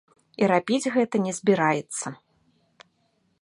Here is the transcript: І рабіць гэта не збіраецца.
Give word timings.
І 0.43 0.47
рабіць 0.51 0.91
гэта 0.95 1.15
не 1.25 1.33
збіраецца. 1.39 2.07